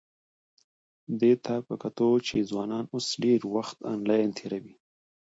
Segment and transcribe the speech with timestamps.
[1.19, 4.75] دې ته په کتو چې ځوانان اوس ډېر وخت انلاین تېروي،